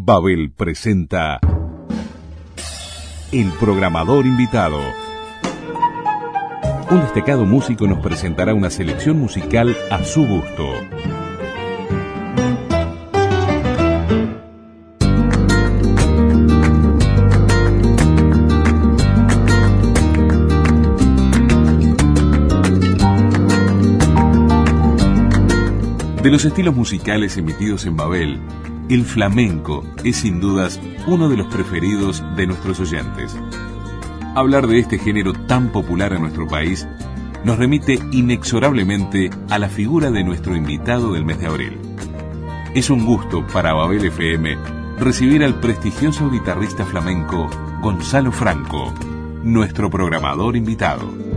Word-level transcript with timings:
Babel 0.00 0.52
presenta 0.52 1.40
El 3.32 3.50
programador 3.58 4.26
invitado. 4.26 4.78
Un 6.88 7.00
destacado 7.00 7.44
músico 7.44 7.88
nos 7.88 7.98
presentará 7.98 8.54
una 8.54 8.70
selección 8.70 9.18
musical 9.18 9.76
a 9.90 10.04
su 10.04 10.24
gusto. 10.24 10.72
De 26.22 26.30
los 26.30 26.44
estilos 26.44 26.76
musicales 26.76 27.36
emitidos 27.36 27.84
en 27.84 27.96
Babel, 27.96 28.40
el 28.88 29.04
flamenco 29.04 29.84
es 30.02 30.16
sin 30.16 30.40
dudas 30.40 30.80
uno 31.06 31.28
de 31.28 31.36
los 31.36 31.46
preferidos 31.48 32.24
de 32.36 32.46
nuestros 32.46 32.80
oyentes. 32.80 33.36
Hablar 34.34 34.66
de 34.66 34.78
este 34.78 34.98
género 34.98 35.32
tan 35.32 35.70
popular 35.72 36.12
en 36.12 36.22
nuestro 36.22 36.46
país 36.46 36.88
nos 37.44 37.58
remite 37.58 37.98
inexorablemente 38.12 39.30
a 39.50 39.58
la 39.58 39.68
figura 39.68 40.10
de 40.10 40.24
nuestro 40.24 40.56
invitado 40.56 41.12
del 41.12 41.24
mes 41.24 41.38
de 41.38 41.46
abril. 41.46 41.78
Es 42.74 42.90
un 42.90 43.04
gusto 43.04 43.46
para 43.46 43.74
Babel 43.74 44.04
FM 44.06 44.56
recibir 44.98 45.44
al 45.44 45.60
prestigioso 45.60 46.30
guitarrista 46.30 46.84
flamenco 46.84 47.48
Gonzalo 47.82 48.32
Franco, 48.32 48.92
nuestro 49.42 49.90
programador 49.90 50.56
invitado. 50.56 51.27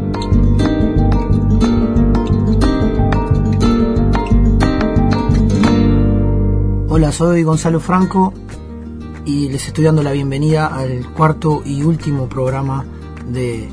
Hola, 6.93 7.13
soy 7.13 7.43
Gonzalo 7.43 7.79
Franco 7.79 8.33
y 9.23 9.47
les 9.47 9.65
estoy 9.65 9.85
dando 9.85 10.03
la 10.03 10.11
bienvenida 10.11 10.67
al 10.67 11.09
cuarto 11.13 11.61
y 11.63 11.83
último 11.83 12.27
programa 12.27 12.85
de 13.29 13.69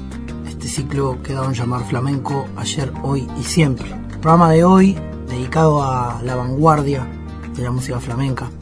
este 0.47 0.69
ciclo 0.69 1.21
que 1.21 1.33
dado 1.33 1.47
en 1.47 1.55
llamar 1.55 1.85
Flamenco 1.85 2.47
ayer, 2.57 2.93
hoy 3.03 3.27
y 3.37 3.43
siempre. 3.43 3.89
Programa 4.23 4.53
de 4.53 4.63
hoy 4.63 4.97
dedicado 5.27 5.83
a 5.83 6.23
la 6.23 6.37
vanguardia 6.37 7.09
de 7.57 7.65
la 7.65 7.73
música 7.73 7.99
flamenca, 7.99 8.53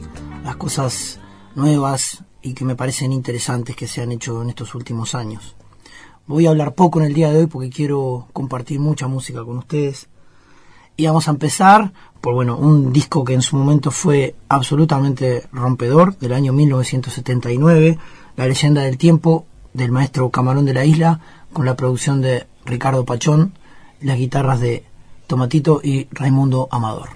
las 0.43 0.55
cosas 0.55 1.19
nuevas 1.53 2.23
y 2.41 2.55
que 2.55 2.65
me 2.65 2.75
parecen 2.75 3.13
interesantes 3.13 3.75
que 3.75 3.85
se 3.85 4.01
han 4.01 4.11
hecho 4.11 4.41
en 4.41 4.49
estos 4.49 4.73
últimos 4.73 5.13
años. 5.13 5.55
Voy 6.25 6.47
a 6.47 6.49
hablar 6.49 6.73
poco 6.73 6.99
en 6.99 7.05
el 7.05 7.13
día 7.13 7.29
de 7.31 7.41
hoy 7.41 7.45
porque 7.45 7.69
quiero 7.69 8.27
compartir 8.33 8.79
mucha 8.79 9.07
música 9.07 9.45
con 9.45 9.59
ustedes. 9.59 10.09
Y 10.99 11.05
vamos 11.05 11.27
a 11.27 11.31
empezar 11.31 11.93
por 12.21 12.33
bueno, 12.33 12.57
un 12.57 12.91
disco 12.91 13.23
que 13.23 13.33
en 13.33 13.41
su 13.41 13.55
momento 13.55 13.91
fue 13.91 14.35
absolutamente 14.49 15.47
rompedor, 15.51 16.17
del 16.17 16.33
año 16.33 16.53
1979, 16.53 17.97
La 18.35 18.47
leyenda 18.47 18.81
del 18.83 18.97
tiempo 18.97 19.45
del 19.73 19.91
maestro 19.91 20.29
Camarón 20.29 20.65
de 20.65 20.73
la 20.73 20.85
Isla, 20.85 21.19
con 21.53 21.65
la 21.65 21.75
producción 21.75 22.21
de 22.21 22.47
Ricardo 22.65 23.05
Pachón, 23.05 23.53
las 24.01 24.17
guitarras 24.17 24.59
de 24.59 24.83
Tomatito 25.27 25.81
y 25.83 26.07
Raimundo 26.11 26.67
Amador. 26.71 27.09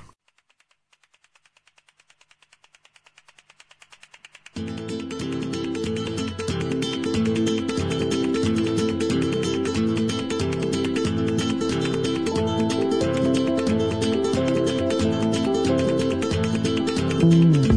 Mm. 17.32 17.70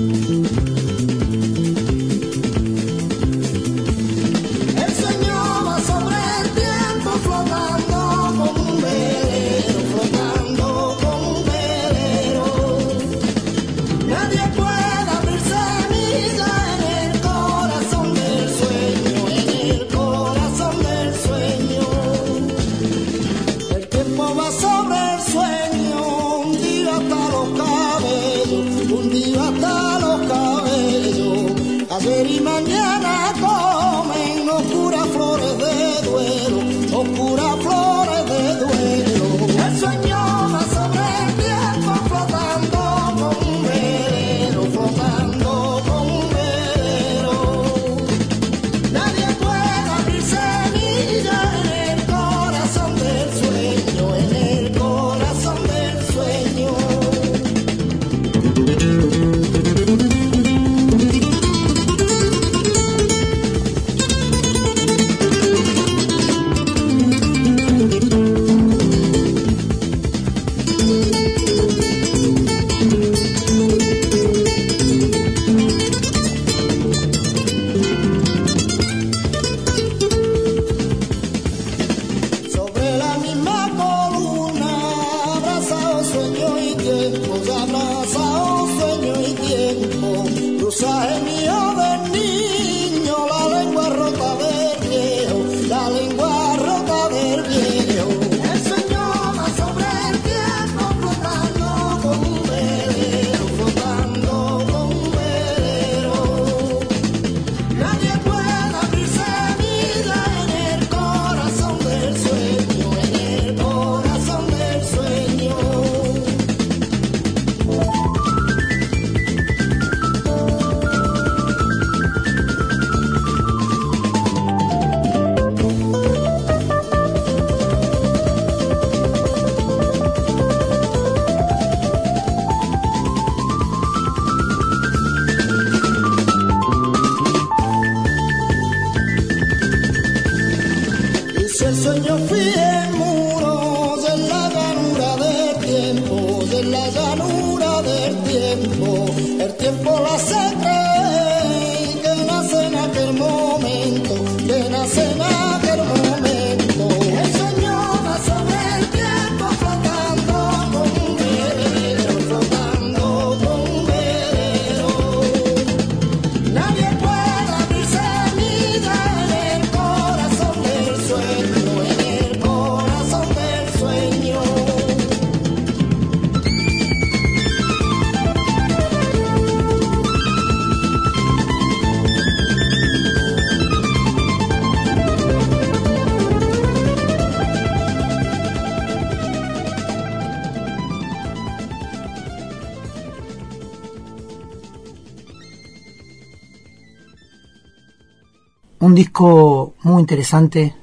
Disco 199.15 199.75
muy 199.85 200.01
interesante 200.01 200.75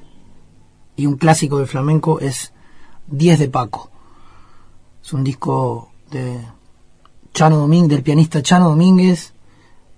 y 0.95 1.05
un 1.05 1.17
clásico 1.17 1.57
del 1.57 1.67
flamenco 1.67 2.21
es 2.21 2.53
10 3.07 3.39
de 3.39 3.49
Paco. 3.49 3.91
Es 5.03 5.11
un 5.11 5.25
disco 5.25 5.91
de 6.09 6.39
Chano 7.33 7.57
Domínguez, 7.57 7.89
del 7.89 8.03
pianista 8.03 8.41
Chano 8.41 8.69
Domínguez 8.69 9.33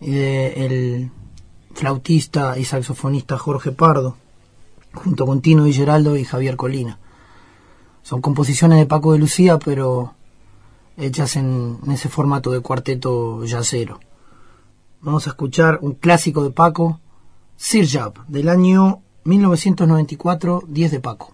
y 0.01 0.09
del 0.13 1.11
flautista 1.75 2.57
y 2.57 2.65
saxofonista 2.65 3.37
Jorge 3.37 3.71
Pardo, 3.71 4.17
junto 4.95 5.27
con 5.27 5.41
Tino 5.41 5.67
y 5.67 5.73
Geraldo 5.73 6.17
y 6.17 6.25
Javier 6.25 6.55
Colina. 6.55 6.97
Son 8.01 8.19
composiciones 8.19 8.79
de 8.79 8.87
Paco 8.87 9.13
de 9.13 9.19
Lucía, 9.19 9.59
pero 9.59 10.15
hechas 10.97 11.35
en, 11.35 11.77
ese 11.91 12.09
formato 12.09 12.49
de 12.49 12.61
cuarteto 12.61 13.45
yacero. 13.45 13.99
Vamos 15.01 15.27
a 15.27 15.29
escuchar 15.29 15.77
un 15.83 15.93
clásico 15.93 16.43
de 16.43 16.49
Paco, 16.49 16.99
Sir 17.55 17.87
Jab, 17.87 18.25
del 18.27 18.49
año 18.49 19.01
1994, 19.23 20.63
10 20.67 20.91
de 20.91 20.99
Paco. 20.99 21.33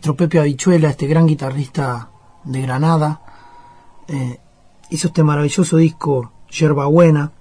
Maestro 0.00 0.16
Pepe 0.16 0.38
Habichuela, 0.38 0.88
este 0.88 1.06
gran 1.06 1.26
guitarrista 1.26 2.08
de 2.44 2.62
Granada, 2.62 3.20
eh, 4.08 4.40
hizo 4.88 5.08
este 5.08 5.22
maravilloso 5.22 5.76
disco 5.76 6.32
Yerba 6.48 6.86
Buena 6.86 7.32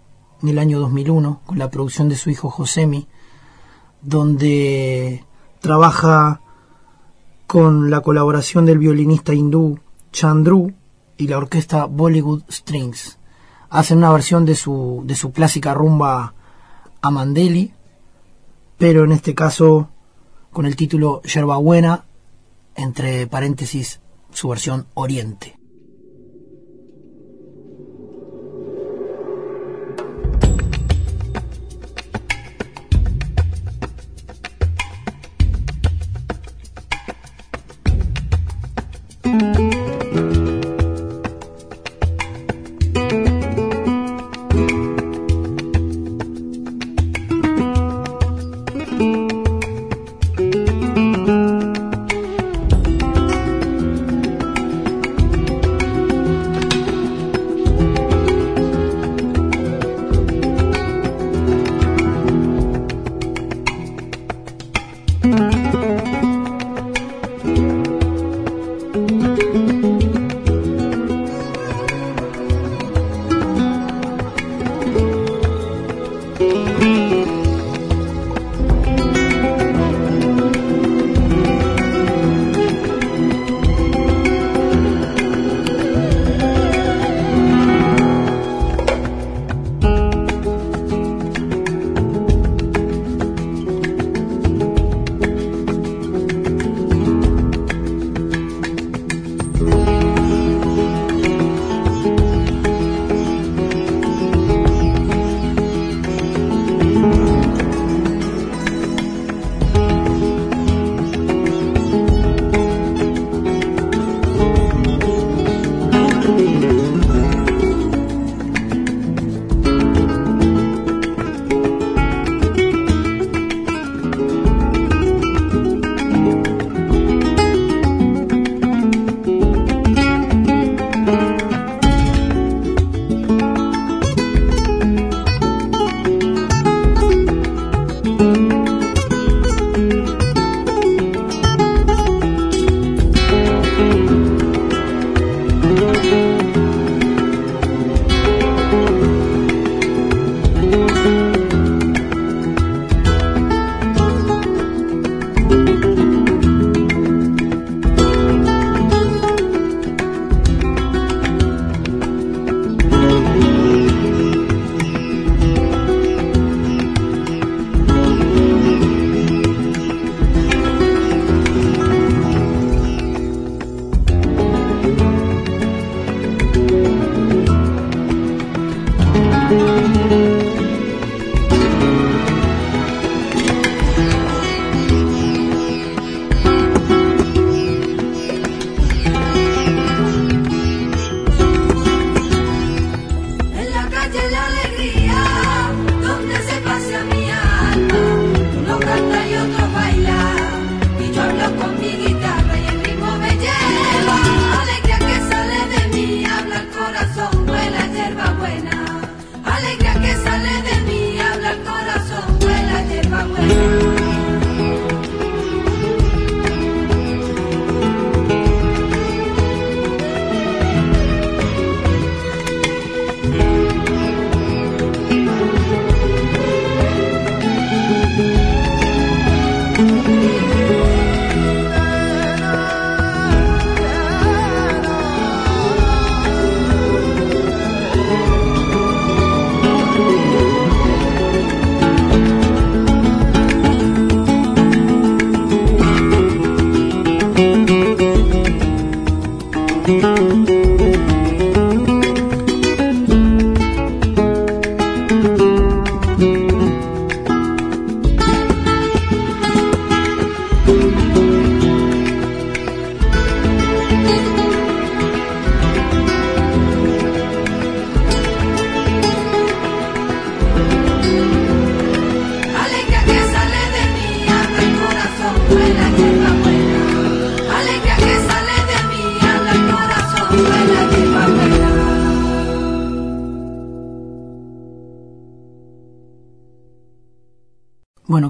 en 0.44 0.50
el 0.50 0.60
año 0.60 0.82
2001 0.82 1.40
con 1.46 1.58
la 1.58 1.72
producción 1.72 2.10
de 2.10 2.18
su 2.18 2.30
hijo 2.30 2.50
Josemi, 2.50 3.08
donde 4.02 5.24
trabaja 5.62 6.42
con 7.48 7.90
la 7.90 8.02
colaboración 8.02 8.66
del 8.66 8.80
violinista 8.80 9.34
hindú 9.34 9.80
Chandru 10.12 10.74
y 11.16 11.28
la 11.28 11.38
orquesta 11.38 11.86
Bollywood 11.86 12.44
Strings. 12.52 13.20
Hacen 13.70 14.00
una 14.00 14.12
versión 14.12 14.44
de 14.44 14.56
su, 14.56 15.04
de 15.06 15.16
su 15.16 15.32
clásica 15.32 15.74
rumba 15.74 16.34
Amandeli, 17.02 17.74
pero 18.78 19.06
en 19.06 19.14
este 19.14 19.34
caso 19.34 19.88
con 20.52 20.66
el 20.66 20.76
título 20.76 21.22
Yerba 21.22 21.56
Buena, 21.56 22.04
entre 22.80 23.28
paréntesis 23.28 24.00
su 24.32 24.48
versión 24.48 24.88
Oriente. 24.94 25.59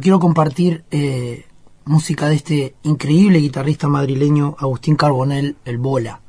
Quiero 0.10 0.20
compartir 0.20 0.86
eh, 0.90 1.46
música 1.86 2.30
de 2.30 2.36
este 2.36 2.76
increíble 2.82 3.38
guitarrista 3.38 3.88
madrileño 3.88 4.56
Agustín 4.58 4.96
Carbonell, 4.96 5.56
el 5.66 5.78
Bola. 5.78 6.22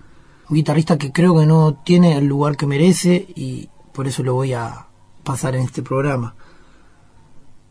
Un 0.51 0.57
guitarrista 0.57 0.99
que 0.99 1.13
creo 1.13 1.39
que 1.39 1.47
no 1.47 1.81
tiene 1.83 2.19
el 2.19 2.27
lugar 2.27 2.59
que 2.59 2.67
merece 2.67 3.27
y 3.35 3.71
por 3.95 4.07
eso 4.07 4.23
lo 4.23 4.35
voy 4.35 4.53
a 4.53 4.87
pasar 5.25 5.57
en 5.57 5.63
este 5.63 5.81
programa. 5.81 6.35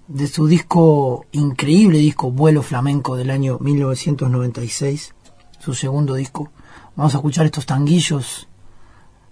De 0.08 0.26
su 0.26 0.48
disco, 0.48 1.28
increíble 1.32 2.00
disco, 2.00 2.32
Vuelo 2.32 2.64
Flamenco 2.64 3.16
del 3.16 3.30
año 3.30 3.60
1996, 3.60 5.14
su 5.60 5.76
segundo 5.76 6.16
disco, 6.16 6.50
vamos 6.96 7.14
a 7.14 7.20
escuchar 7.20 7.46
estos 7.46 7.68
tanguillos. 7.68 8.50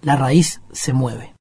La 0.04 0.16
raíz 0.16 0.62
se 0.72 0.94
mueve. 0.94 1.34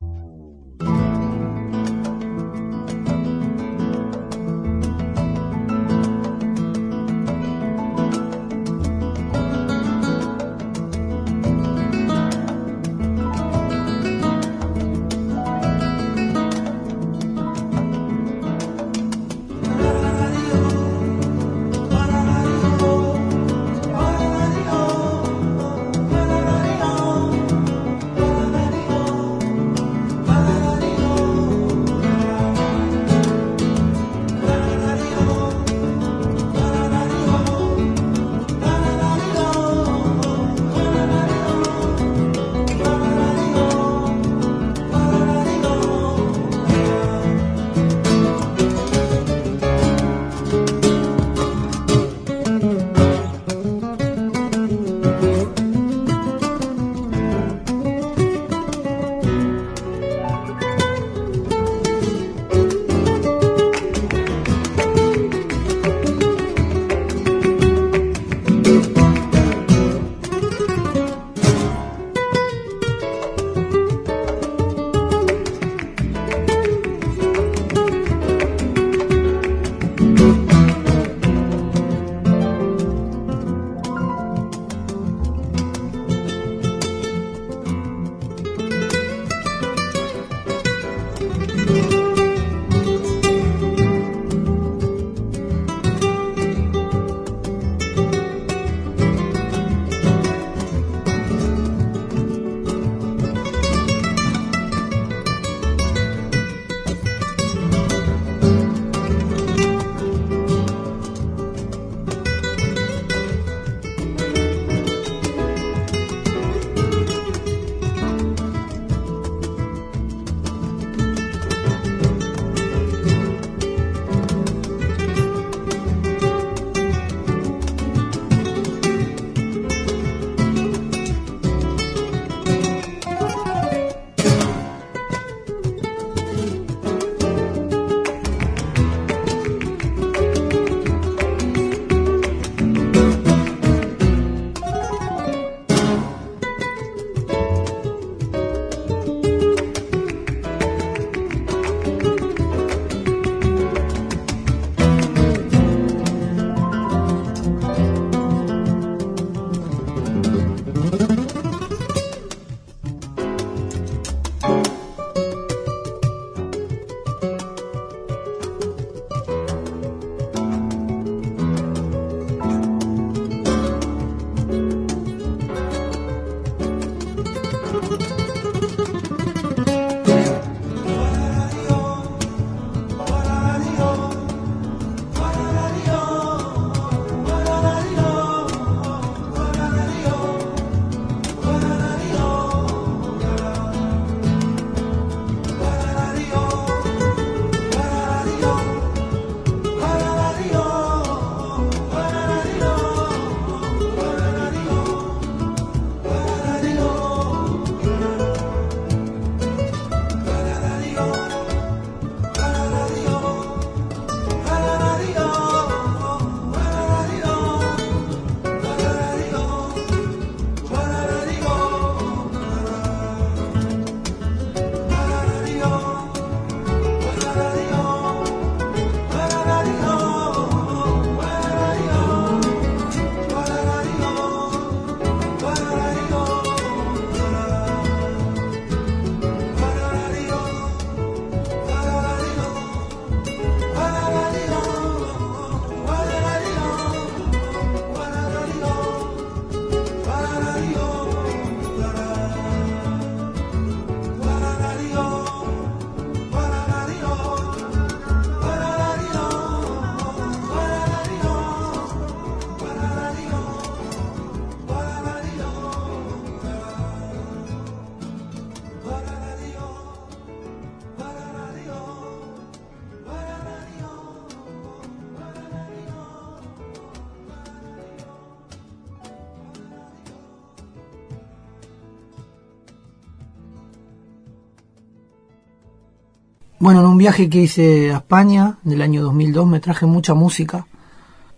Bueno, 286.58 286.80
en 286.80 286.86
un 286.86 286.96
viaje 286.96 287.28
que 287.28 287.42
hice 287.42 287.92
a 287.92 287.98
España 287.98 288.56
del 288.62 288.80
año 288.80 289.02
2002 289.02 289.46
me 289.46 289.60
traje 289.60 289.84
mucha 289.84 290.14
música 290.14 290.66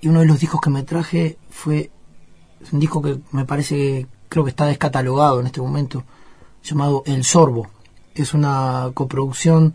y 0.00 0.06
uno 0.06 0.20
de 0.20 0.26
los 0.26 0.38
discos 0.38 0.60
que 0.60 0.70
me 0.70 0.84
traje 0.84 1.38
fue 1.50 1.90
un 2.70 2.78
disco 2.78 3.02
que 3.02 3.18
me 3.32 3.44
parece, 3.44 4.06
creo 4.28 4.44
que 4.44 4.50
está 4.50 4.66
descatalogado 4.66 5.40
en 5.40 5.46
este 5.46 5.60
momento, 5.60 6.04
llamado 6.62 7.02
El 7.04 7.24
Sorbo. 7.24 7.66
Es 8.14 8.32
una 8.32 8.92
coproducción 8.94 9.74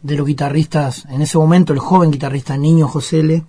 de 0.00 0.16
los 0.16 0.26
guitarristas, 0.26 1.04
en 1.10 1.20
ese 1.20 1.36
momento 1.36 1.74
el 1.74 1.78
joven 1.78 2.10
guitarrista 2.10 2.56
Niño 2.56 2.88
José 2.88 3.44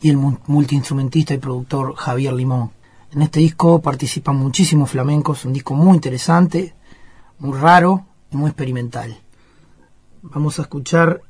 y 0.00 0.10
el 0.10 0.16
multiinstrumentista 0.46 1.34
y 1.34 1.38
productor 1.38 1.96
Javier 1.96 2.34
Limón. 2.34 2.70
En 3.10 3.22
este 3.22 3.40
disco 3.40 3.82
participan 3.82 4.36
muchísimos 4.36 4.90
flamencos, 4.90 5.44
un 5.44 5.54
disco 5.54 5.74
muy 5.74 5.96
interesante, 5.96 6.72
muy 7.40 7.58
raro 7.58 8.06
y 8.30 8.36
muy 8.36 8.50
experimental. 8.50 9.22
Vamos 10.22 10.58
a 10.58 10.62
escuchar 10.62 11.22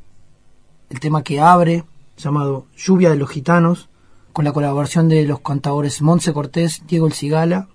el 0.88 1.00
tema 1.00 1.22
que 1.22 1.40
abre, 1.40 1.84
llamado 2.16 2.66
Lluvia 2.76 3.10
de 3.10 3.16
los 3.16 3.28
Gitanos, 3.28 3.88
con 4.32 4.44
la 4.44 4.52
colaboración 4.52 5.08
de 5.08 5.24
los 5.24 5.40
cantadores 5.40 6.00
Monse 6.00 6.32
Cortés, 6.32 6.82
Diego 6.86 7.06
El 7.06 7.12
Cigala 7.12 7.68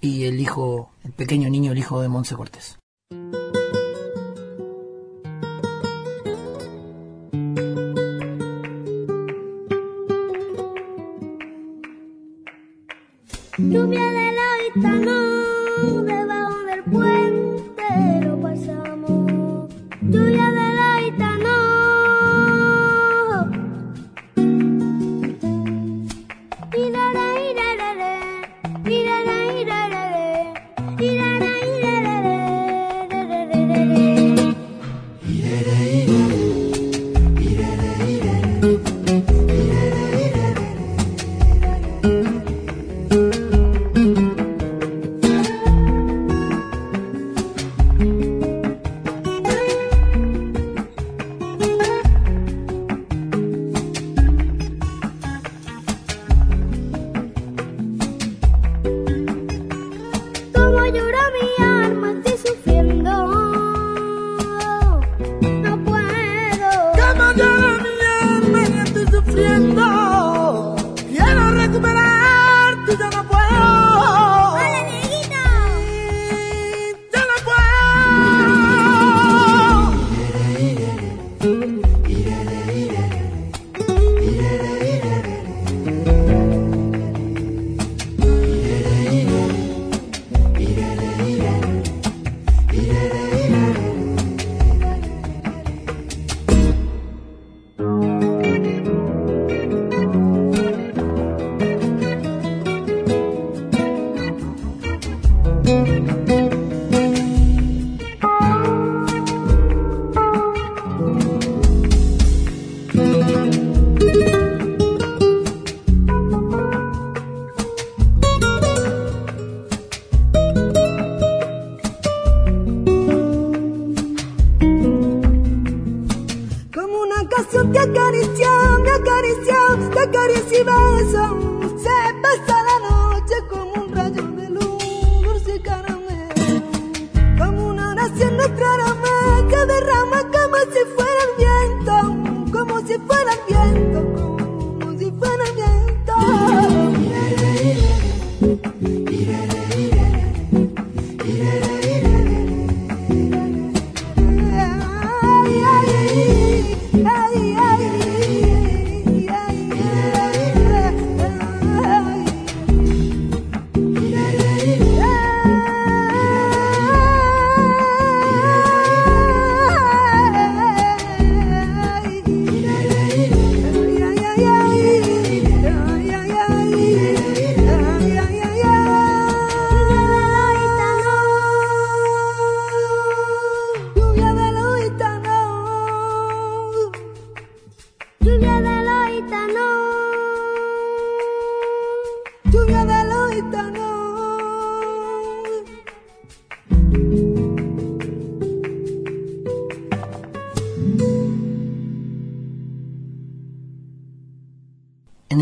y 0.00 0.24
el 0.24 0.40
hijo, 0.40 0.90
el 1.04 1.12
pequeño 1.12 1.48
niño, 1.48 1.72
el 1.72 1.78
hijo 1.78 2.00
de 2.00 2.08
Monse 2.08 2.34
Cortés. 2.34 2.78
Lluvia 13.58 14.15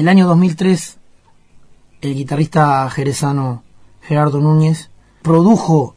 el 0.05 0.09
año 0.09 0.27
2003, 0.27 0.99
el 2.03 2.15
guitarrista 2.15 2.91
jerezano 2.91 3.63
Gerardo 4.03 4.39
Núñez 4.39 4.91
produjo 5.23 5.97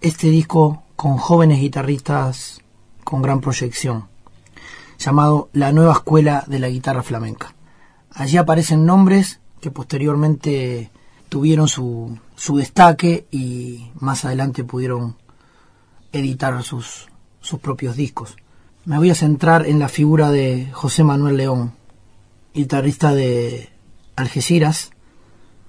este 0.00 0.28
disco 0.28 0.82
con 0.96 1.18
jóvenes 1.18 1.60
guitarristas 1.60 2.62
con 3.04 3.20
gran 3.20 3.42
proyección, 3.42 4.08
llamado 4.98 5.50
La 5.52 5.72
Nueva 5.72 5.92
Escuela 5.92 6.44
de 6.46 6.58
la 6.58 6.70
Guitarra 6.70 7.02
Flamenca. 7.02 7.54
Allí 8.14 8.38
aparecen 8.38 8.86
nombres 8.86 9.40
que 9.60 9.70
posteriormente 9.70 10.90
tuvieron 11.28 11.68
su, 11.68 12.18
su 12.36 12.56
destaque 12.56 13.26
y 13.30 13.90
más 14.00 14.24
adelante 14.24 14.64
pudieron 14.64 15.18
editar 16.12 16.62
sus, 16.62 17.08
sus 17.42 17.60
propios 17.60 17.94
discos. 17.94 18.38
Me 18.86 18.96
voy 18.96 19.10
a 19.10 19.14
centrar 19.14 19.66
en 19.66 19.80
la 19.80 19.88
figura 19.88 20.30
de 20.30 20.70
José 20.72 21.04
Manuel 21.04 21.36
León, 21.36 21.83
guitarrista 22.54 23.12
de 23.12 23.68
Algeciras, 24.16 24.92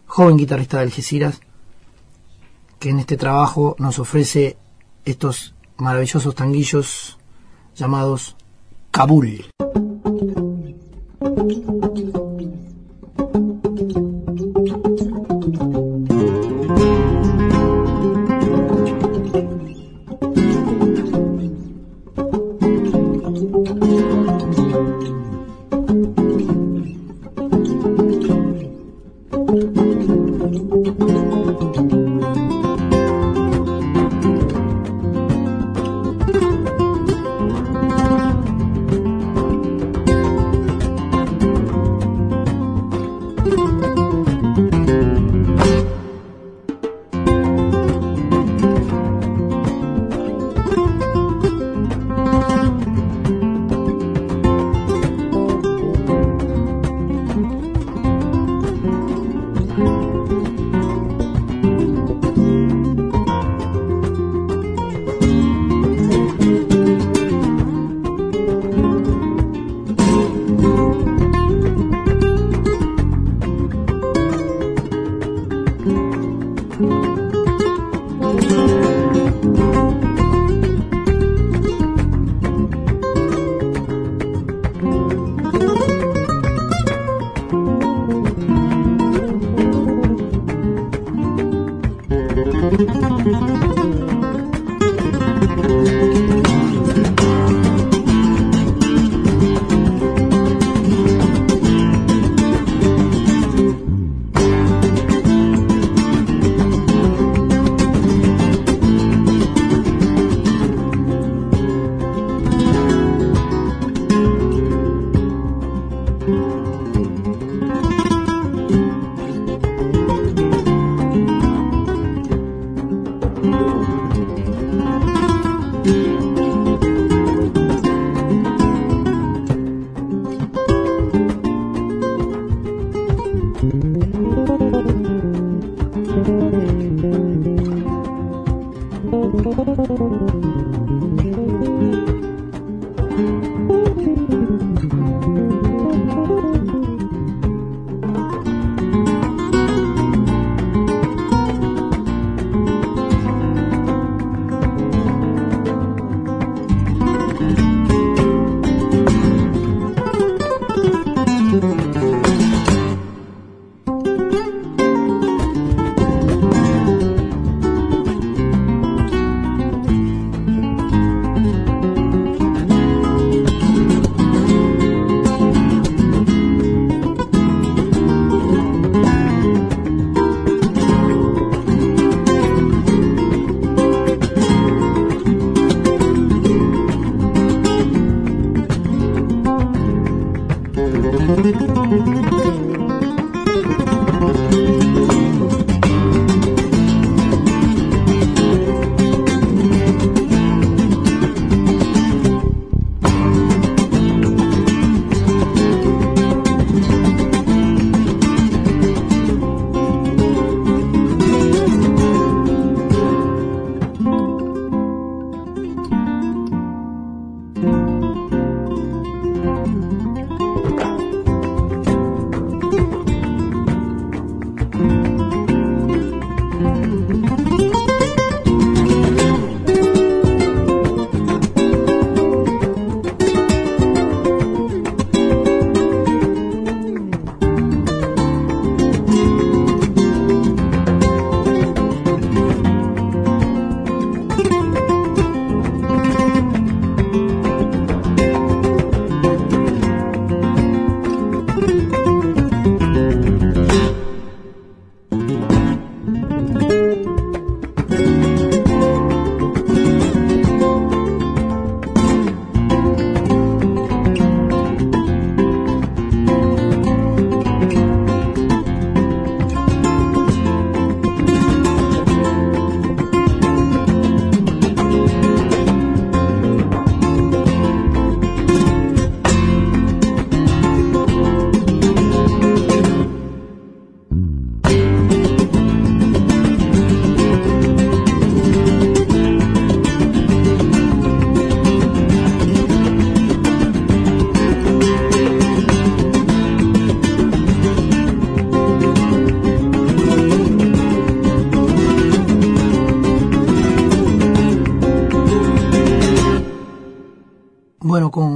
joven 0.06 0.38
guitarrista 0.38 0.78
de 0.78 0.84
Algeciras, 0.84 1.41
que 2.80 2.91
en 2.91 3.00
este 3.00 3.17
trabajo 3.17 3.76
nos 3.80 3.98
ofrece 3.98 4.58
estos 5.04 5.56
maravillosos 5.78 6.36
tanguillos 6.36 7.17
llamados 7.76 8.36
Kabul. 8.91 9.45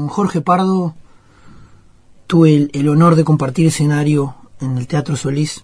Jorge 0.10 0.42
Pardo 0.42 0.96
tuve 2.28 2.56
el, 2.56 2.70
el 2.74 2.90
honor 2.90 3.16
de 3.16 3.24
compartir 3.24 3.68
escenario 3.68 4.36
en 4.60 4.78
el 4.78 4.88
Teatro 4.88 5.16
Solís 5.16 5.64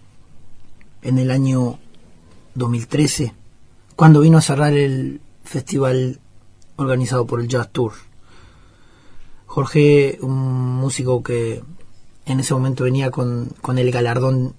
en 1.01 1.19
el 1.19 1.31
año 1.31 1.77
2013, 2.55 3.33
cuando 3.95 4.21
vino 4.21 4.37
a 4.37 4.41
cerrar 4.41 4.73
el 4.73 5.21
festival 5.43 6.19
organizado 6.77 7.25
por 7.25 7.41
el 7.41 7.47
Jazz 7.47 7.69
Tour. 7.71 7.93
Jorge, 9.45 10.17
un 10.21 10.75
músico 10.75 11.23
que 11.23 11.63
en 12.25 12.39
ese 12.39 12.53
momento 12.53 12.83
venía 12.83 13.11
con, 13.11 13.49
con 13.61 13.77
el 13.77 13.91
galardón 13.91 14.55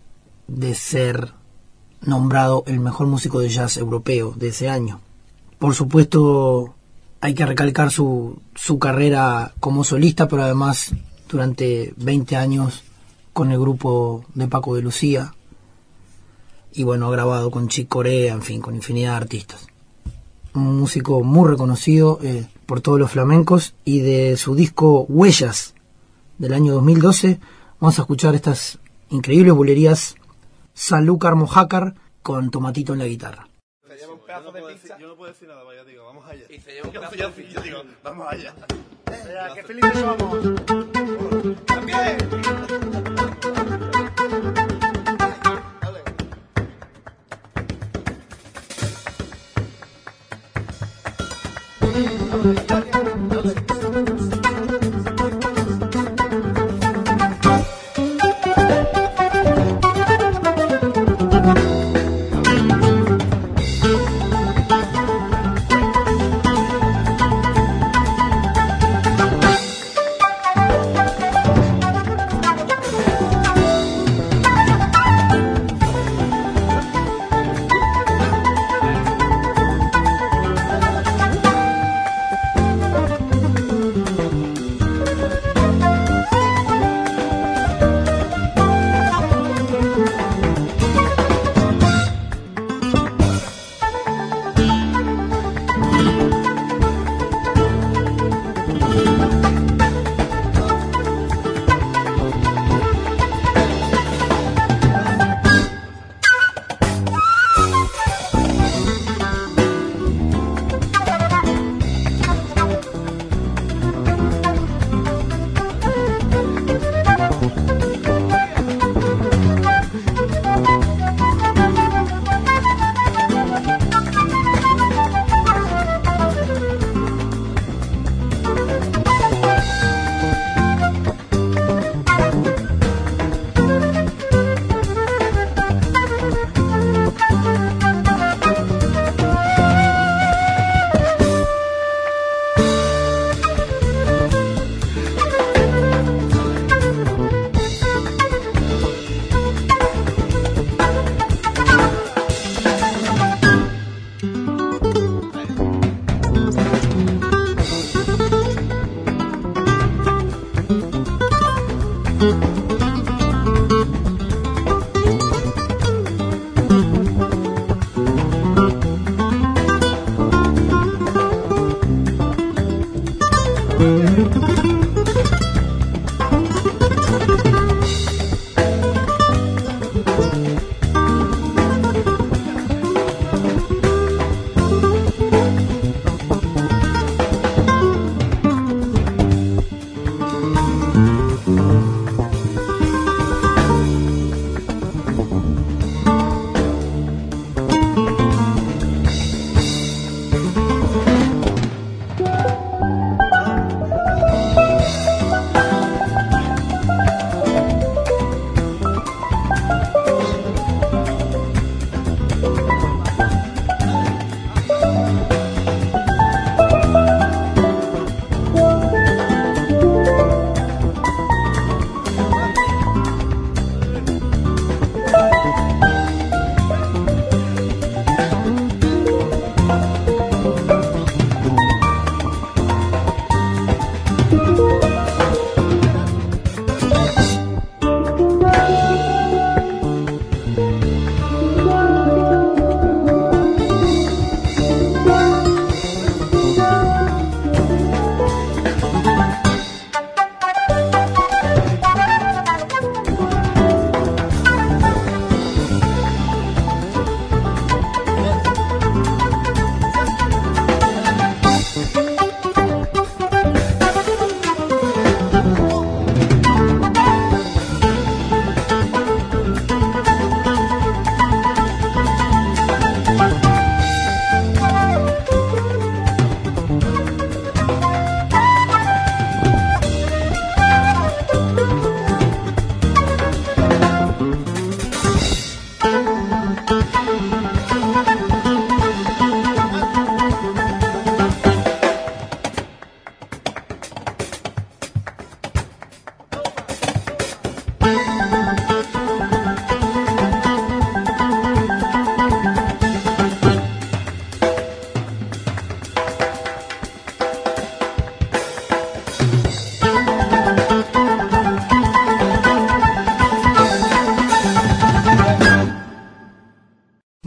de 0.46 0.74
ser 0.74 1.32
nombrado 2.00 2.62
el 2.66 2.80
mejor 2.80 3.06
músico 3.06 3.40
de 3.40 3.48
jazz 3.48 3.76
europeo 3.76 4.32
de 4.36 4.48
ese 4.48 4.68
año. 4.68 5.00
Por 5.58 5.74
supuesto, 5.74 6.74
hay 7.20 7.34
que 7.34 7.46
recalcar 7.46 7.90
su, 7.90 8.40
su 8.54 8.78
carrera 8.78 9.54
como 9.60 9.84
solista, 9.84 10.28
pero 10.28 10.42
además 10.42 10.92
durante 11.28 11.92
20 11.96 12.36
años 12.36 12.84
con 13.32 13.50
el 13.50 13.58
grupo 13.58 14.24
de 14.34 14.48
Paco 14.48 14.74
de 14.74 14.82
Lucía. 14.82 15.34
Y 16.72 16.84
bueno, 16.84 17.08
ha 17.08 17.10
grabado 17.10 17.50
con 17.50 17.68
Chick 17.68 17.88
Corea, 17.88 18.34
en 18.34 18.42
fin, 18.42 18.60
con 18.60 18.74
infinidad 18.74 19.12
de 19.12 19.16
artistas. 19.16 19.66
Un 20.54 20.78
músico 20.78 21.22
muy 21.22 21.48
reconocido 21.48 22.18
eh, 22.22 22.46
por 22.66 22.80
todos 22.80 22.98
los 22.98 23.10
flamencos 23.10 23.74
y 23.84 24.00
de 24.00 24.36
su 24.36 24.54
disco 24.54 25.06
Huellas 25.08 25.74
del 26.38 26.52
año 26.52 26.74
2012 26.74 27.40
vamos 27.80 27.98
a 27.98 28.02
escuchar 28.02 28.34
estas 28.34 28.78
increíbles 29.10 29.54
bulerías 29.54 30.16
Sanlúcar 30.74 31.34
Mojácar 31.34 31.94
con 32.22 32.50
Tomatito 32.50 32.92
en 32.92 32.98
la 32.98 33.06
guitarra. 33.06 33.48
Pedazo 34.26 34.52
de 34.52 34.62
pizza. 34.74 34.98
Yo 34.98 35.08
no 35.08 35.16
puedo 35.16 35.32
decir 35.32 35.48
nada, 35.48 35.62
vaya, 35.62 35.84
digo, 35.84 36.04
vamos 36.04 36.26
allá. 36.28 36.44
Y 36.48 36.60
se 36.60 36.72
lleva 36.72 36.88
un 36.88 36.92
Yo 36.92 37.00
pedazo 37.00 37.16
yo- 37.16 37.28
de 37.28 37.34
pizza. 37.34 37.54
yo 37.54 37.60
digo, 37.62 37.82
vamos 38.02 38.26
allá. 38.32 38.54
Qué 39.54 39.62
felices 39.62 39.92
somos. 40.00 40.54
¡También! 41.66 42.16
Thank 52.98 54.35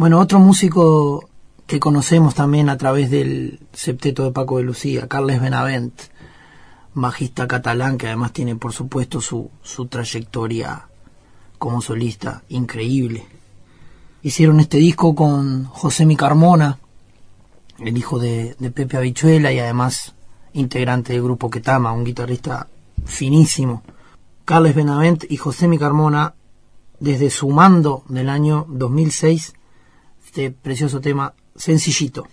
Bueno, 0.10 0.24
otro 0.24 0.40
músico 0.40 1.30
que 1.68 1.80
conocemos 1.80 2.34
también 2.34 2.70
a 2.70 2.78
través 2.80 3.12
del 3.12 3.60
septeto 3.74 4.24
de 4.24 4.32
Paco 4.32 4.58
de 4.58 4.64
Lucía, 4.64 5.08
Carles 5.08 5.40
Benavent, 5.40 5.94
bajista 6.96 7.48
catalán 7.48 8.00
que 8.00 8.08
además 8.08 8.34
tiene 8.34 8.56
por 8.56 8.74
supuesto 8.74 9.22
su, 9.22 9.52
su 9.62 9.86
trayectoria 9.86 10.88
como 11.60 11.80
solista 11.84 12.42
increíble. 12.50 13.28
Hicieron 14.24 14.60
este 14.60 14.80
disco 14.80 15.14
con 15.14 15.66
José 15.66 16.08
Mi 16.08 16.16
Carmona, 16.16 16.80
el 17.78 17.96
hijo 17.96 18.18
de, 18.18 18.56
Pepe 18.74 18.98
Habichuela 18.98 19.52
y 19.52 19.60
además 19.60 20.16
integrante 20.54 21.14
del 21.14 21.22
grupo 21.22 21.52
Ketama, 21.52 21.92
un 21.92 22.04
guitarrista 22.04 22.68
finísimo. 23.06 23.84
Carles 24.44 24.74
Benavent 24.74 25.26
y 25.30 25.38
José 25.38 25.68
Mi 25.68 25.78
Carmona, 25.78 26.34
desde 27.00 27.30
su 27.30 27.50
mando 27.50 28.06
del 28.10 28.30
año 28.30 28.66
2006, 28.70 29.54
este 30.30 30.52
precioso 30.52 31.02
tema 31.02 31.34
sencillito. 31.56 32.28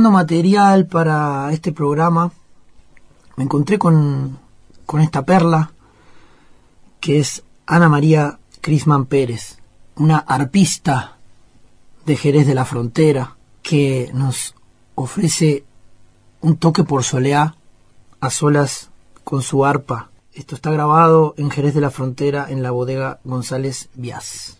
Material 0.00 0.86
para 0.86 1.52
este 1.52 1.72
programa, 1.72 2.32
me 3.36 3.44
encontré 3.44 3.78
con, 3.78 4.38
con 4.86 5.00
esta 5.00 5.24
perla, 5.24 5.72
que 7.00 7.18
es 7.18 7.42
Ana 7.66 7.88
María 7.88 8.38
Crisman 8.60 9.06
Pérez, 9.06 9.58
una 9.96 10.18
arpista 10.18 11.18
de 12.06 12.16
Jerez 12.16 12.46
de 12.46 12.54
la 12.54 12.64
Frontera, 12.64 13.36
que 13.62 14.10
nos 14.14 14.54
ofrece 14.94 15.64
un 16.40 16.56
toque 16.56 16.84
por 16.84 17.04
soleá 17.04 17.56
a 18.20 18.30
solas 18.30 18.90
con 19.24 19.42
su 19.42 19.64
arpa. 19.64 20.10
Esto 20.32 20.54
está 20.54 20.70
grabado 20.70 21.34
en 21.36 21.50
Jerez 21.50 21.74
de 21.74 21.80
la 21.80 21.90
Frontera 21.90 22.46
en 22.48 22.62
la 22.62 22.70
bodega 22.70 23.20
González 23.24 23.88
Vías. 23.94 24.57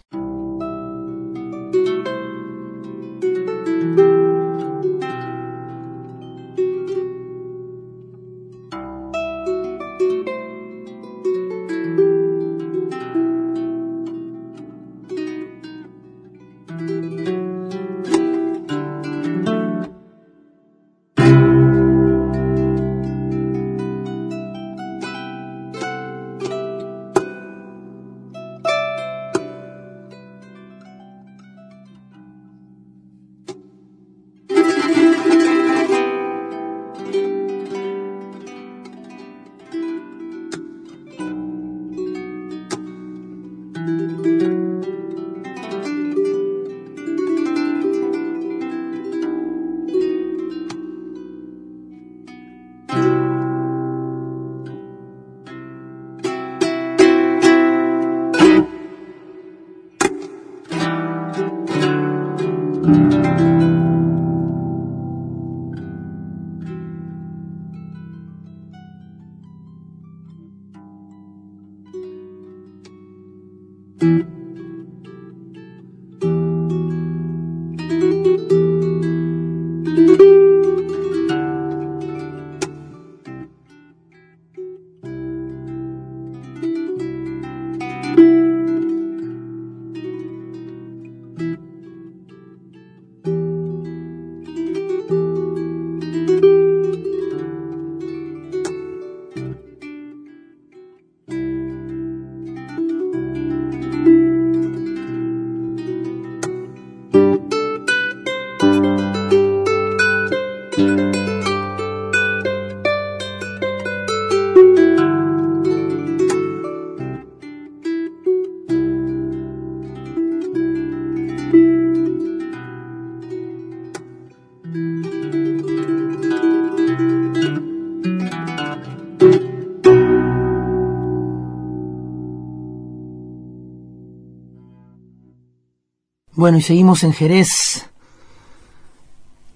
Bueno, 136.39 136.59
y 136.59 136.63
seguimos 136.63 137.03
en 137.03 137.13
Jerez 137.13 137.91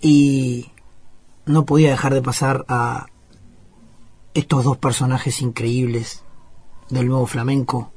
y 0.01 0.73
no 1.47 1.65
podía 1.65 1.91
dejar 1.91 2.13
de 2.13 2.23
pasar 2.23 2.65
a 2.67 3.07
estos 4.35 4.65
dos 4.65 4.79
personajes 4.79 5.43
increíbles 5.43 6.25
del 6.91 7.07
nuevo 7.07 7.27
flamenco, 7.27 7.93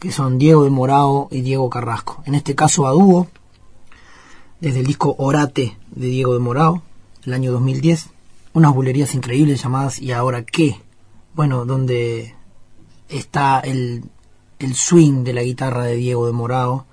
que 0.00 0.10
son 0.10 0.38
Diego 0.38 0.64
de 0.64 0.70
Morao 0.70 1.28
y 1.30 1.42
Diego 1.42 1.68
Carrasco. 1.68 2.22
En 2.24 2.34
este 2.34 2.54
caso 2.54 2.86
a 2.86 2.92
dúo, 2.92 3.28
desde 4.58 4.80
el 4.80 4.86
disco 4.86 5.14
Orate 5.18 5.76
de 5.90 6.06
Diego 6.06 6.32
de 6.32 6.40
Morao, 6.40 6.82
el 7.26 7.34
año 7.34 7.52
2010, 7.52 8.08
unas 8.54 8.74
bulerías 8.74 9.14
increíbles 9.14 9.62
llamadas 9.62 9.98
¿Y 9.98 10.12
ahora 10.12 10.46
qué? 10.46 10.80
Bueno, 11.34 11.66
donde 11.66 12.36
está 13.10 13.60
el, 13.60 14.04
el 14.60 14.74
swing 14.74 15.24
de 15.24 15.34
la 15.34 15.42
guitarra 15.42 15.84
de 15.84 15.96
Diego 15.96 16.26
de 16.26 16.32
Morao, 16.32 16.86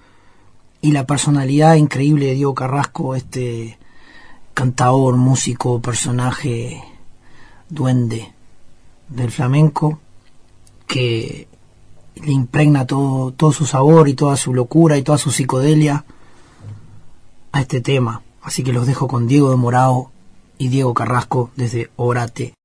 y 0.84 0.92
la 0.92 1.06
personalidad 1.06 1.76
increíble 1.76 2.26
de 2.26 2.34
Diego 2.34 2.54
Carrasco, 2.54 3.16
este 3.16 3.80
cantador, 4.54 5.16
músico, 5.16 5.82
personaje, 5.82 6.84
duende 7.70 8.34
del 9.08 9.32
flamenco, 9.32 10.02
que 10.86 11.48
le 12.16 12.34
impregna 12.34 12.86
todo, 12.86 13.32
todo 13.32 13.54
su 13.54 13.66
sabor 13.66 14.10
y 14.10 14.14
toda 14.14 14.36
su 14.36 14.54
locura 14.54 14.98
y 14.98 15.04
toda 15.04 15.18
su 15.18 15.32
psicodelia 15.32 16.04
a 17.54 17.62
este 17.62 17.80
tema. 17.80 18.22
Así 18.42 18.62
que 18.62 18.74
los 18.74 18.86
dejo 18.86 19.08
con 19.08 19.26
Diego 19.26 19.52
de 19.52 19.56
Morao 19.56 20.12
y 20.58 20.68
Diego 20.68 20.94
Carrasco 20.94 21.50
desde 21.56 21.92
Orate. 21.96 22.56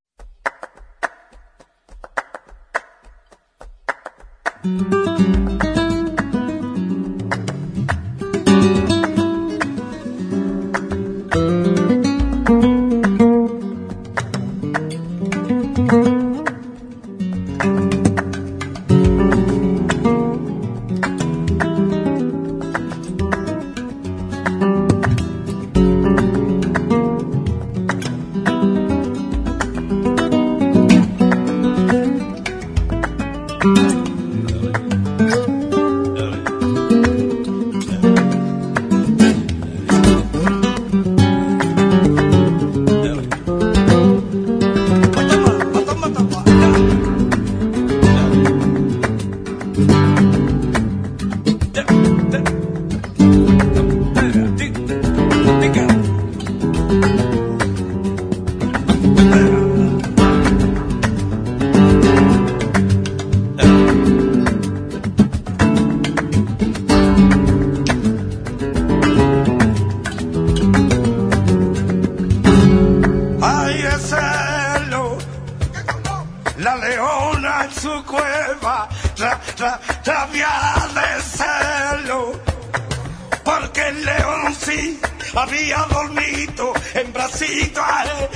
Había 85.35 85.79
dormido 85.91 86.73
en 86.95 87.13
bracito. 87.13 87.81
ay. 87.85 88.29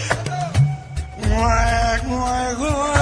Mue. 1.28 3.01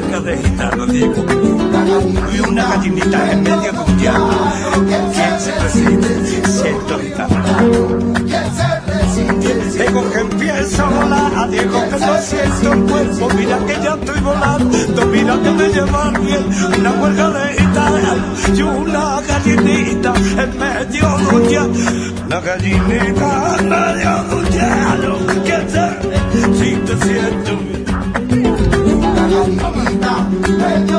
A 0.00 0.06
una 0.06 0.20
cuerda 0.20 0.20
de 0.20 0.36
gitano, 0.38 0.86
Diego, 0.86 1.24
y 2.32 2.40
una 2.40 2.64
gallinita 2.64 3.32
en 3.32 3.42
medio 3.42 3.72
de 3.72 3.78
un 3.78 3.98
diablo, 3.98 4.28
¿quién 4.88 5.40
se 5.40 5.52
resiste 5.60 6.26
si 6.26 6.52
siento 6.52 6.98
gitano? 6.98 7.36
Diego 9.72 10.10
que 10.10 10.18
empieza 10.20 10.86
a 10.86 10.90
volar, 10.90 11.50
Diego 11.50 11.84
que 11.88 11.98
no 11.98 12.22
siento 12.22 12.72
el 12.72 12.80
cuerpo, 12.84 13.28
mira 13.36 13.58
que 13.66 13.74
ya 13.82 13.94
estoy 13.94 14.20
volando, 14.20 15.06
mira 15.06 15.38
que 15.42 15.50
me 15.50 15.68
lleva 15.68 16.08
al 16.08 16.18
bien, 16.20 16.44
una 16.78 16.92
huelga 16.92 17.30
de 17.30 17.52
gitana 17.54 18.14
y 18.54 18.62
una 18.62 19.20
gallinita 19.20 20.14
en 20.14 20.58
medio 20.58 21.18
de 21.18 21.36
un 21.36 21.48
día, 21.48 21.68
una 22.26 22.40
gallinita 22.40 23.56
en 23.58 23.68
medio 23.68 24.24
de 24.24 24.34
un 24.34 24.50
día, 24.50 24.96
que 25.44 25.56
se, 25.70 25.84
si 26.54 26.76
te 26.76 27.59
Gallinita 30.60 30.89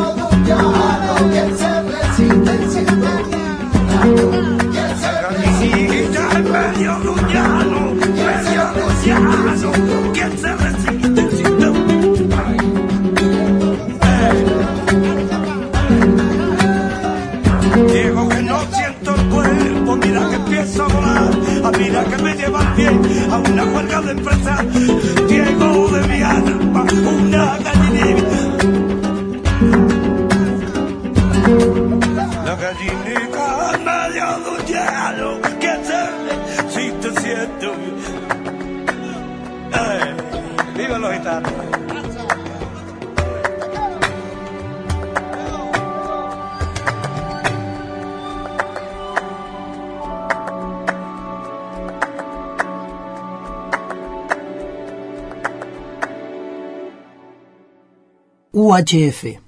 UHF, 58.54 59.40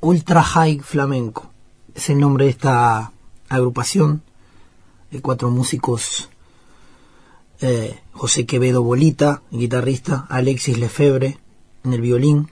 Ultra 0.00 0.42
High 0.42 0.80
Flamenco, 0.80 1.50
es 1.94 2.08
el 2.08 2.18
nombre 2.20 2.46
de 2.46 2.52
esta 2.52 3.12
agrupación 3.50 4.22
de 5.10 5.20
cuatro 5.20 5.50
músicos, 5.50 6.30
eh, 7.60 8.00
José 8.14 8.46
Quevedo 8.46 8.82
Bolita, 8.82 9.42
guitarrista, 9.50 10.26
Alexis 10.30 10.78
Lefebvre 10.78 11.38
en 11.84 11.92
el 11.92 12.00
violín, 12.00 12.50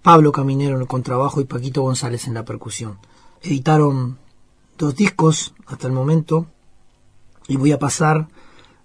Pablo 0.00 0.32
Caminero 0.32 0.76
en 0.76 0.80
el 0.80 0.88
contrabajo 0.88 1.42
y 1.42 1.44
Paquito 1.44 1.82
González 1.82 2.26
en 2.26 2.32
la 2.32 2.46
percusión. 2.46 2.96
Editaron 3.42 4.16
dos 4.78 4.96
discos 4.96 5.54
hasta 5.66 5.86
el 5.86 5.92
momento 5.92 6.46
y 7.46 7.58
voy 7.58 7.72
a 7.72 7.78
pasar 7.78 8.28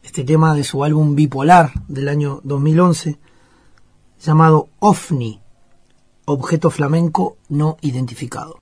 este 0.04 0.26
tema 0.26 0.54
de 0.54 0.66
su 0.66 0.84
álbum 0.84 1.16
Bipolar 1.16 1.72
del 1.88 2.10
año 2.10 2.42
2011 2.44 3.18
llamado 4.20 4.68
OVNI, 4.80 5.40
objeto 6.32 6.70
flamenco 6.70 7.38
no 7.50 7.78
identificado. 7.82 8.60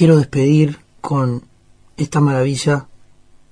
Quiero 0.00 0.16
despedir 0.16 0.78
con 1.02 1.42
esta 1.98 2.20
maravilla 2.22 2.86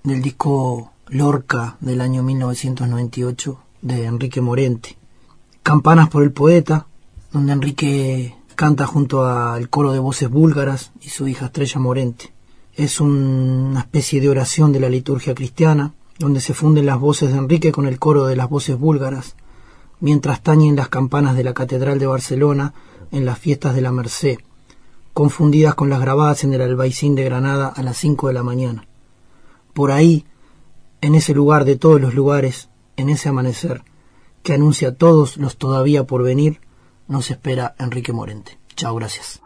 del 0.03 0.22
disco 0.22 0.92
Lorca 1.09 1.76
del 1.80 2.01
año 2.01 2.22
1998 2.22 3.59
de 3.82 4.07
Enrique 4.07 4.40
Morente. 4.40 4.96
Campanas 5.62 6.09
por 6.09 6.22
el 6.22 6.32
poeta, 6.32 6.86
donde 7.32 7.53
Enrique 7.53 8.34
canta 8.55 8.86
junto 8.86 9.26
al 9.26 9.68
coro 9.68 9.92
de 9.92 9.99
voces 9.99 10.30
búlgaras 10.30 10.92
y 11.03 11.11
su 11.11 11.28
hija 11.28 11.44
Estrella 11.44 11.80
Morente. 11.80 12.32
Es 12.72 12.99
una 12.99 13.80
especie 13.80 14.18
de 14.22 14.30
oración 14.30 14.72
de 14.72 14.80
la 14.80 14.88
liturgia 14.88 15.34
cristiana, 15.34 15.92
donde 16.18 16.40
se 16.40 16.55
funden 16.55 16.86
las 16.86 16.99
voces 16.99 17.30
de 17.30 17.36
Enrique 17.36 17.72
con 17.72 17.86
el 17.86 17.99
coro 17.99 18.24
de 18.24 18.36
las 18.36 18.49
voces 18.49 18.78
búlgaras, 18.78 19.36
mientras 20.01 20.42
tañen 20.42 20.76
las 20.76 20.88
campanas 20.88 21.36
de 21.36 21.44
la 21.44 21.53
Catedral 21.53 21.99
de 21.99 22.07
Barcelona 22.07 22.72
en 23.11 23.26
las 23.26 23.38
fiestas 23.38 23.74
de 23.74 23.82
la 23.82 23.92
Merced, 23.92 24.38
confundidas 25.18 25.74
con 25.74 25.90
las 25.90 26.00
grabadas 26.00 26.44
en 26.44 26.54
el 26.54 26.62
albaicín 26.62 27.16
de 27.16 27.24
Granada 27.24 27.66
a 27.66 27.82
las 27.82 27.96
cinco 27.96 28.28
de 28.28 28.34
la 28.34 28.44
mañana. 28.44 28.86
Por 29.74 29.90
ahí, 29.90 30.24
en 31.00 31.16
ese 31.16 31.34
lugar 31.34 31.64
de 31.64 31.74
todos 31.74 32.00
los 32.00 32.14
lugares, 32.14 32.68
en 32.96 33.08
ese 33.08 33.28
amanecer, 33.28 33.82
que 34.44 34.52
anuncia 34.54 34.94
todos 34.94 35.36
los 35.36 35.56
todavía 35.56 36.04
por 36.04 36.22
venir, 36.22 36.60
nos 37.08 37.32
espera 37.32 37.74
Enrique 37.80 38.12
Morente. 38.12 38.60
Chao, 38.76 38.94
gracias. 38.94 39.42